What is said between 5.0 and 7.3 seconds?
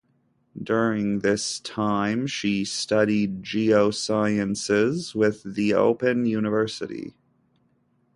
with the Open University.